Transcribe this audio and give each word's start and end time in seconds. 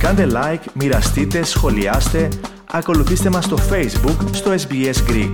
Κάντε 0.00 0.26
like, 0.30 0.64
μοιραστείτε, 0.74 1.42
σχολιάστε, 1.42 2.28
ακολουθήστε 2.70 3.30
μας 3.30 3.44
στο 3.44 3.56
Facebook, 3.56 4.28
στο 4.32 4.54
SBS 4.68 4.94
Greek. 5.10 5.32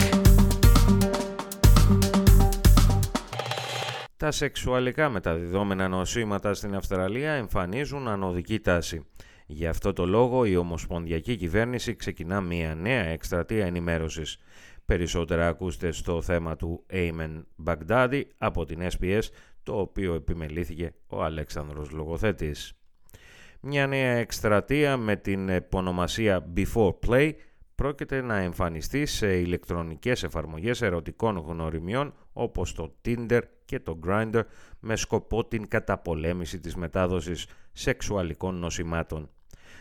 Τα 4.17 4.31
σεξουαλικά 4.31 5.09
μεταδιδόμενα 5.09 5.89
νοσήματα 5.89 6.55
στην 6.55 6.75
Αυστραλία 6.75 7.33
εμφανίζουν 7.33 8.09
ανωδική 8.09 8.61
τάση. 8.61 9.07
Γι' 9.47 9.67
αυτό 9.67 9.93
το 9.93 10.07
λόγο 10.07 10.45
η 10.45 10.57
Ομοσπονδιακή 10.57 11.37
Κυβέρνηση 11.37 11.97
ξεκινά 11.97 12.41
μια 12.41 12.75
νέα 12.75 13.05
εκστρατεία 13.05 13.67
ενημέρωσης. 13.67 14.39
Περισσότερα 14.85 15.49
ακούστε 15.49 15.93
στο 15.93 16.23
θέμα 16.23 16.57
του 16.57 16.87
Ayman 16.93 17.43
Baghdadi 17.65 18.23
από 18.39 18.65
την 18.65 18.81
SPS, 18.81 19.23
το 19.63 19.81
οποίο 19.81 20.15
επιμελήθηκε 20.15 20.95
ο 21.07 21.23
Αλέξανδρος 21.23 21.91
Λογοθέτης. 21.91 22.77
Μια 23.61 23.87
νέα 23.87 24.13
εκστρατεία 24.13 24.97
με 24.97 25.17
την 25.17 25.49
επωνομασία 25.49 26.53
Before 26.57 26.95
Play 27.07 27.33
πρόκειται 27.75 28.21
να 28.21 28.37
εμφανιστεί 28.37 29.07
σε 29.07 29.39
ηλεκτρονικές 29.39 30.23
εφαρμογές 30.23 30.83
ερωτικών 30.83 31.37
γνωριμιών 31.39 32.15
όπως 32.33 32.75
το 32.75 32.95
Tinder 33.05 33.41
και 33.65 33.81
το 33.81 33.99
Grindr 34.07 34.43
με 34.81 34.97
σκοπό 34.97 35.45
την 35.45 35.69
καταπολέμηση 35.69 36.61
της 36.61 36.77
μετάδοσης 36.77 37.47
σεξουαλικών 37.73 38.55
νοσημάτων. 38.55 39.31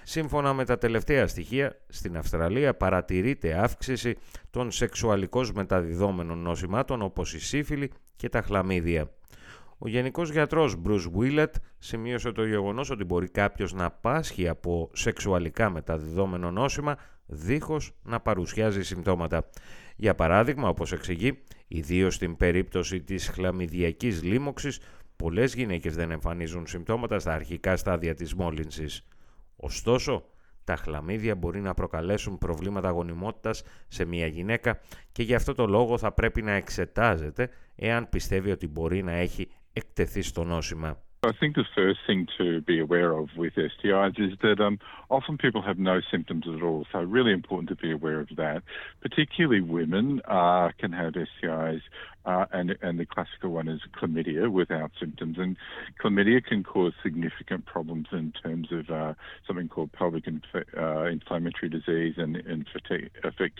Σύμφωνα 0.03 0.53
με 0.53 0.65
τα 0.65 0.77
τελευταία 0.77 1.27
στοιχεία, 1.27 1.81
στην 1.87 2.17
Αυστραλία 2.17 2.75
παρατηρείται 2.75 3.53
αύξηση 3.53 4.17
των 4.49 4.71
σεξουαλικώς 4.71 5.51
μεταδιδόμενων 5.51 6.37
νοσημάτων 6.37 7.01
όπως 7.01 7.33
η 7.33 7.39
σύφυλλη 7.39 7.91
και 8.15 8.29
τα 8.29 8.41
χλαμίδια. 8.41 9.11
Ο 9.77 9.87
Γενικός 9.87 10.31
Γιατρός 10.31 10.75
Bruce 10.85 11.11
Willett 11.17 11.51
σημείωσε 11.77 12.31
το 12.31 12.45
γεγονός 12.45 12.89
ότι 12.89 13.03
μπορεί 13.03 13.29
κάποιος 13.29 13.73
να 13.73 13.91
πάσχει 13.91 14.47
από 14.47 14.89
σεξουαλικά 14.93 15.69
μεταδιδόμενο 15.69 16.51
νόσημα 16.51 16.97
δίχως 17.25 17.91
να 18.03 18.19
παρουσιάζει 18.19 18.83
συμπτώματα. 18.83 19.49
Για 19.95 20.15
παράδειγμα, 20.15 20.69
όπως 20.69 20.91
εξηγεί, 20.91 21.43
ιδίως 21.67 22.15
στην 22.15 22.37
περίπτωση 22.37 23.01
της 23.01 23.27
χλαμιδιακής 23.27 24.23
λίμωξης, 24.23 24.79
πολλές 25.15 25.53
γυναίκες 25.53 25.95
δεν 25.95 26.11
εμφανίζουν 26.11 26.67
συμπτώματα 26.67 27.19
στα 27.19 27.33
αρχικά 27.33 27.77
στάδια 27.77 28.13
της 28.13 28.33
μόλυνσης. 28.33 29.07
Ωστόσο, 29.55 30.23
τα 30.63 30.75
χλαμίδια 30.75 31.35
μπορεί 31.35 31.61
να 31.61 31.73
προκαλέσουν 31.73 32.37
προβλήματα 32.37 32.89
γονιμότητας 32.89 33.63
σε 33.87 34.05
μια 34.05 34.27
γυναίκα 34.27 34.79
και 35.11 35.23
γι' 35.23 35.35
αυτό 35.35 35.53
το 35.53 35.67
λόγο 35.67 35.97
θα 35.97 36.11
πρέπει 36.11 36.41
να 36.41 36.51
εξετάζεται 36.51 37.49
εάν 37.75 38.09
πιστεύει 38.09 38.51
ότι 38.51 38.67
μπορεί 38.67 39.03
να 39.03 39.11
έχει 39.11 39.47
εκτεθεί 39.74 40.22
στο 40.22 40.44
νόσημα. 40.44 40.98
I 41.22 41.32
think 41.38 41.54
the 41.54 41.66
first 41.74 42.00
thing 42.06 42.26
to 42.38 42.62
be 42.62 42.80
aware 42.80 43.12
of 43.12 43.28
with 43.36 43.52
STIs 43.54 44.18
is 44.18 44.38
that 44.40 44.58
um, 44.58 44.78
often 45.10 45.36
people 45.36 45.60
have 45.60 45.78
no 45.78 46.00
symptoms 46.10 46.44
at 46.48 46.62
all. 46.62 46.86
So 46.90 47.00
really 47.00 47.32
important 47.32 47.68
to 47.68 47.76
be 47.76 47.92
aware 47.92 48.20
of 48.20 48.28
that. 48.38 48.62
Particularly 49.02 49.60
women 49.60 50.22
uh, 50.26 50.70
can 50.78 50.92
have 50.92 51.12
STIs, 51.12 51.82
uh, 52.24 52.46
and 52.52 52.74
and 52.80 52.98
the 52.98 53.04
classical 53.04 53.50
one 53.50 53.68
is 53.68 53.82
chlamydia 53.94 54.50
without 54.50 54.92
symptoms. 54.98 55.36
And 55.38 55.58
chlamydia 56.02 56.42
can 56.42 56.64
cause 56.64 56.94
significant 57.02 57.66
problems 57.66 58.06
in 58.12 58.32
terms 58.42 58.68
of 58.72 58.88
uh, 58.88 59.12
something 59.46 59.68
called 59.68 59.92
pelvic 59.92 60.26
inf- 60.26 60.68
uh, 60.74 61.04
inflammatory 61.04 61.68
disease 61.68 62.14
and, 62.16 62.36
and 62.36 62.66
affect 63.24 63.58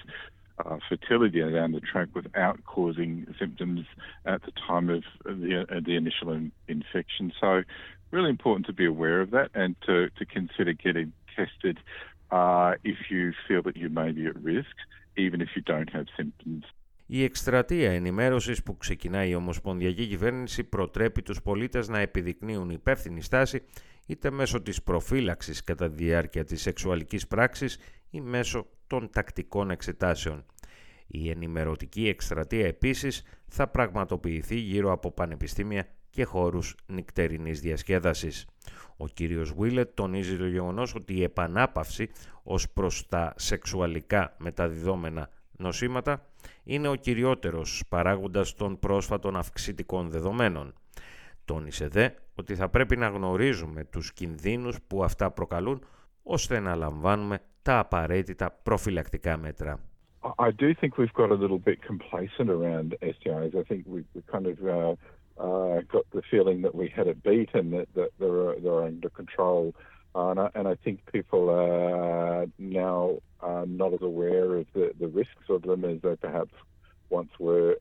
uh, 0.64 0.78
fertility 0.88 1.40
down 1.42 1.72
the 1.72 1.80
track 1.80 2.10
without 2.14 2.64
causing 2.66 3.28
symptoms 3.40 3.86
at 4.26 4.42
the 4.44 4.52
time 4.68 4.90
of 4.90 5.04
the, 5.26 5.66
uh, 5.70 5.80
the 5.86 5.96
initial 5.96 6.32
in, 6.32 6.52
infection. 6.68 7.32
So, 7.40 7.64
really 8.12 8.30
important 8.30 8.66
to 8.68 8.74
be 8.74 8.86
aware 8.86 9.22
of 9.22 9.32
that 9.32 9.50
and 9.54 9.76
to, 9.88 10.10
to 10.18 10.26
consider 10.26 10.74
getting 10.74 11.12
tested 11.36 11.80
uh, 12.32 12.74
if 12.84 12.98
you 13.10 13.34
feel 13.48 13.62
that 13.64 13.76
you 13.76 13.90
may 13.90 14.12
be 14.12 14.26
at 14.28 14.38
risk, 14.42 14.76
even 15.18 15.42
if 15.42 15.50
you 15.56 15.62
don't 15.62 15.90
have 15.92 16.08
symptoms. 16.18 16.64
Η 17.08 17.24
εκστρατεία 17.24 17.92
ενημέρωσης 17.92 18.64
που 18.64 18.78
ξεκινάει 18.78 19.30
η 19.30 19.36
Ομοσπονδιακή 19.36 20.08
Κυβέρνηση 20.08 20.64
προτρέπει 20.64 21.22
τους 21.22 21.42
πολίτες 21.42 21.88
να 21.88 22.00
επιδεικνύουν 22.00 22.70
υπεύθυνη 22.70 23.22
στάση 23.22 23.62
είτε 24.06 24.32
μέσω 24.32 24.62
της 24.62 24.84
προφύλαξης 24.84 25.64
κατά 25.64 25.90
τη 25.90 25.96
διάρκεια 26.04 26.44
της 26.44 26.62
σεξουαλικής 26.62 27.28
πράξης 27.28 27.80
ή 28.10 28.22
μέσω 28.22 28.68
των 28.88 29.10
τακτικών 29.12 29.70
εξετάσεων. 29.70 30.46
Η 31.08 31.30
ενημερωτική 31.30 32.08
εκστρατεία 32.08 32.68
επίσης 32.68 33.24
θα 33.48 33.68
πραγματοποιηθεί 33.68 34.56
γύρω 34.56 34.92
από 34.92 35.12
πανεπιστήμια 35.12 35.88
και 36.10 36.24
χώρους 36.24 36.76
νυκτερινής 36.86 37.60
διασκέδασης. 37.60 38.48
Ο 38.98 39.08
κύριος 39.08 39.54
Βίλετ 39.54 39.90
τονίζει 39.94 40.38
το 40.38 40.48
γεγονός 40.48 40.96
ότι 40.96 41.14
η 41.14 41.24
επανάπαυση 41.24 42.10
ως 42.44 42.70
προς 42.70 43.08
τα 43.08 43.34
σεξουαλικά 43.36 44.36
μεταδιδόμενα 44.38 45.30
νοσήματα 45.58 46.30
είναι 46.64 46.88
ο 46.88 46.96
κυριότερος 46.96 47.84
παράγοντας 47.90 48.54
των 48.54 48.80
πρόσφατων 48.80 49.36
αυξητικών 49.36 50.10
δεδομένων. 50.10 50.74
Τόνισε 51.46 51.88
δε 51.88 52.10
ότι 52.36 52.56
θα 52.56 52.70
πρέπει 52.70 52.98
να 52.98 53.08
γνωρίζουμε 53.08 53.84
τους 53.84 54.14
κινδύνους 54.14 54.78
που 54.88 55.04
αυτά 55.04 55.32
προκαλούν 55.32 55.86
ώστε 56.24 56.60
να 56.60 56.76
λαμβάνουμε 56.76 57.42
τα 57.65 57.79
απαραίτητα 57.79 58.59
προφυλακτικά 58.63 59.37
μέτρα. 59.37 59.81
I 60.39 60.51
do 60.51 60.75
think 60.75 60.99
we've 60.99 61.15
got 61.15 61.31
a 61.31 61.35
little 61.35 61.59
bit 61.59 61.79
complacent 61.83 62.51
around 62.51 62.89
STIs. 63.01 63.53
I 63.57 63.63
think 63.63 63.85
we, 63.87 64.05
we 64.15 64.21
kind 64.35 64.47
of 64.47 64.59
uh, 64.63 64.95
uh, 65.47 65.81
got 65.95 66.05
the 66.13 66.23
feeling 66.31 66.61
that 66.63 66.75
we 66.75 66.87
had 66.89 67.07
it 67.07 67.23
beat 67.23 67.51
and 67.55 67.73
that, 67.73 67.89
that 67.95 68.11
they're, 68.19 68.55
they're 68.61 68.85
under 68.85 69.09
control. 69.09 69.75
Uh, 70.15 70.29
and, 70.31 70.41
I, 70.41 70.51
and 70.55 70.69
I 70.69 70.75
think 70.75 70.97
people 71.11 71.49
are 71.49 72.47
now 72.59 73.21
uh, 73.43 73.65
not 73.67 73.95
as 73.95 74.03
aware 74.03 74.57
of 74.57 74.67
the, 74.75 74.93
the 74.99 75.09
risks 75.09 75.47
of 75.49 75.63
them 75.63 75.87
as 75.87 76.03
they 76.03 76.17
perhaps 76.17 76.53
once 77.09 77.31
were. 77.39 77.77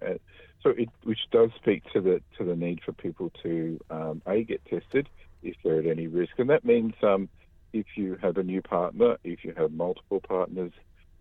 So 0.63 0.69
it, 0.71 0.89
which 1.03 1.19
does 1.31 1.49
speak 1.55 1.83
to 1.93 2.01
the 2.01 2.21
to 2.37 2.43
the 2.43 2.55
need 2.55 2.81
for 2.85 2.91
people 2.91 3.31
to 3.43 3.79
um, 3.89 4.21
a 4.25 4.43
get 4.43 4.63
tested 4.65 5.07
if 5.41 5.55
they're 5.63 5.79
at 5.79 5.85
any 5.85 6.07
risk, 6.07 6.33
and 6.37 6.49
that 6.49 6.65
means 6.65 6.93
um, 7.01 7.29
if 7.73 7.85
you 7.95 8.17
have 8.21 8.37
a 8.37 8.43
new 8.43 8.61
partner, 8.61 9.17
if 9.23 9.43
you 9.43 9.53
have 9.55 9.71
multiple 9.71 10.19
partners, 10.19 10.71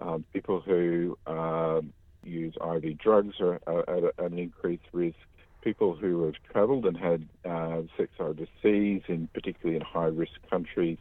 um, 0.00 0.25
people 0.33 0.61
who 0.61 1.19
um, 1.27 1.93
use 2.25 2.55
IV 2.56 2.99
drugs 2.99 3.37
are, 3.41 3.61
are 3.66 3.89
at, 3.89 4.05
at, 4.05 4.33
an 4.33 4.39
increased 4.39 4.84
risk. 4.93 5.16
People 5.62 5.97
who 5.97 6.25
have 6.25 6.34
travelled 6.53 6.87
and 6.87 6.97
had 6.97 7.28
uh, 7.44 7.83
sex 7.97 8.11
overseas, 8.21 9.03
in 9.09 9.28
particularly 9.34 9.77
in 9.77 9.83
high-risk 9.83 10.33
countries, 10.49 10.99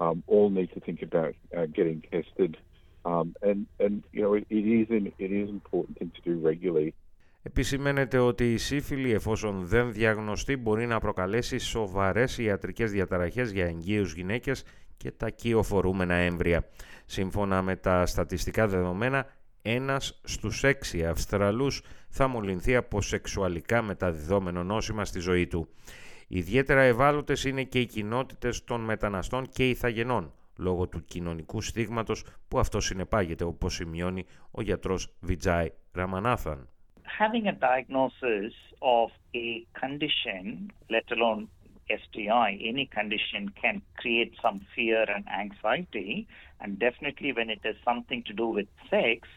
um, 0.00 0.22
all 0.26 0.48
need 0.50 0.72
to 0.72 0.80
think 0.80 1.02
about 1.02 1.34
uh, 1.56 1.66
getting 1.66 2.02
tested. 2.10 2.56
Um, 3.04 3.36
and 3.42 3.66
and 3.78 4.02
you 4.12 4.22
know 4.22 4.34
it, 4.34 4.46
it 4.50 4.66
is 4.80 4.88
an, 4.90 5.12
it 5.18 5.30
is 5.30 5.48
an 5.48 5.56
important 5.56 5.98
thing 5.98 6.10
to 6.16 6.22
do 6.22 6.38
regularly. 6.38 6.94
Επισημαίνεται 7.42 8.18
ότι 8.18 8.52
η 8.52 8.56
σύφυλλη 8.56 9.12
εφόσον 9.12 9.66
δεν 9.66 9.92
διαγνωστεί 9.92 10.56
μπορεί 10.56 10.86
να 10.86 10.98
προκαλέσει 10.98 11.58
σοβαρές 11.58 12.38
ιατρικές 12.38 12.90
διαταραχές 12.90 13.52
για 13.52 13.66
εγγύους 13.66 14.14
γυναίκες 14.14 14.64
και 14.97 15.11
τα 15.11 15.29
κυοφορούμενα 15.29 16.13
έμβρια. 16.13 16.65
Σύμφωνα 17.05 17.61
με 17.61 17.75
τα 17.75 18.05
στατιστικά 18.05 18.67
δεδομένα, 18.67 19.25
ένας 19.61 20.19
στους 20.23 20.63
έξι 20.63 21.05
Αυστραλούς 21.05 21.81
θα 22.09 22.27
μολυνθεί 22.27 22.75
από 22.75 23.01
σεξουαλικά 23.01 23.81
μεταδιδόμενο 23.81 24.63
νόσημα 24.63 25.05
στη 25.05 25.19
ζωή 25.19 25.47
του. 25.47 25.67
Ιδιαίτερα 26.27 26.81
ευάλωτες 26.81 27.43
είναι 27.43 27.63
και 27.63 27.79
οι 27.79 27.85
κοινότητες 27.85 28.63
των 28.63 28.81
μεταναστών 28.81 29.49
και 29.49 29.69
ηθαγενών, 29.69 30.33
λόγω 30.57 30.87
του 30.87 31.05
κοινωνικού 31.05 31.61
στίγματος 31.61 32.25
που 32.47 32.59
αυτό 32.59 32.79
συνεπάγεται, 32.79 33.43
όπως 33.43 33.73
σημειώνει 33.73 34.25
ο 34.51 34.61
γιατρός 34.61 35.13
Βιτζάι 35.19 35.71
Ραμανάθαν. 35.91 36.67
Having 37.19 37.47
a 37.47 37.57
diagnosis 37.69 38.53
of 38.79 39.09
a 39.43 39.47
condition, 39.83 40.43
let 40.89 41.07
alone 41.15 41.47
STI, 42.01 42.49
any 42.71 42.85
condition 42.99 43.49
can 43.61 43.81
create 43.97 44.33
some 44.41 44.61
fear 44.75 45.05
and 45.15 45.25
anxiety. 45.43 46.27
And 46.61 46.79
definitely, 46.79 47.31
when 47.33 47.49
it 47.49 47.61
has 47.63 47.75
something 47.83 48.23
to 48.27 48.33
do 48.33 48.47
with 48.47 48.67
sex, 48.89 49.27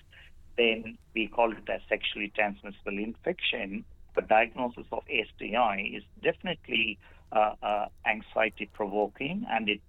then 0.56 0.98
we 1.14 1.28
call 1.28 1.52
it 1.52 1.68
a 1.68 1.78
sexually 1.88 2.32
transmissible 2.38 2.98
infection. 3.10 3.84
The 4.16 4.22
diagnosis 4.22 4.86
of 4.92 5.02
STI 5.28 5.74
is 5.96 6.04
definitely 6.22 6.98
uh, 7.32 7.54
uh, 7.62 7.86
anxiety 8.06 8.66
provoking 8.72 9.44
and 9.50 9.68
it 9.68 9.80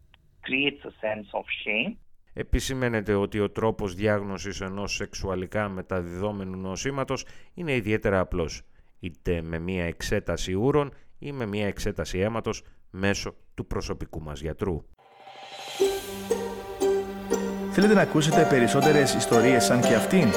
creates 0.44 0.84
a 0.86 0.94
sense 1.02 1.28
of 1.34 1.46
shame. 1.64 1.98
Επισημαίνεται 2.34 3.14
ότι 3.14 3.40
ο 3.40 3.50
τρόπος 3.50 3.96
διάγνωσης 3.96 4.62
ενός 4.62 4.94
σεξουαλικά 4.96 5.70
μεταδιδόμενου 5.70 6.58
νοσήματος 6.58 7.26
είναι 7.54 7.76
ιδιαίτερα 7.76 8.20
απλός, 8.20 8.62
είτε 9.00 9.42
με 9.42 9.60
μία 9.60 9.86
εξέταση 9.86 10.54
ούρων 10.54 10.92
ή 11.20 11.32
με 11.32 11.46
μία 11.46 11.68
εξέταση 11.68 12.18
αίματος 12.20 12.64
μέσω 12.90 13.36
του 13.54 13.68
προσωπικού 13.68 14.22
μας 14.22 14.42
γιατρού. 14.42 14.84
Θέλετε 17.72 17.94
να 17.94 18.02
ακούσετε 18.02 18.48
περισσότερες 18.50 19.14
ιστορίες 19.14 19.64
σαν 19.64 19.82
και 19.82 19.96
αυτήν; 19.96 20.28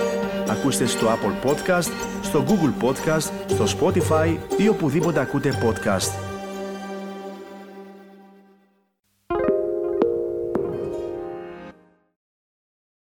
Ακούστε 0.48 0.86
στο 0.86 1.06
Apple 1.06 1.48
Podcast, 1.48 1.90
στο 2.22 2.44
Google 2.48 2.84
Podcast, 2.84 3.30
στο 3.46 3.64
Spotify 3.78 4.38
ή 4.58 4.68
οπουδήποτε 4.68 5.20
ακούτε 5.20 5.52
podcast. 5.62 6.29